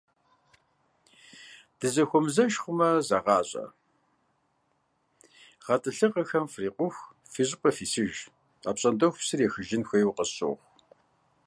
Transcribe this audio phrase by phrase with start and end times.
[1.77, 3.65] Дызэхуэмызэж хъумэ, зэгъащӀэ:
[5.65, 8.15] гъэтӀылъыгъэхэм фрикъуху фи щӏыпӏэ фисыж,
[8.69, 10.57] апщӀондэху псыр ехыжын хуейуэ къысщохъу.